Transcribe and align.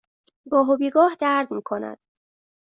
گاه 0.51 0.67
و 0.69 0.77
بیگاه 0.77 1.15
درد 1.19 1.51
می 1.51 1.61
کند. 1.61 1.97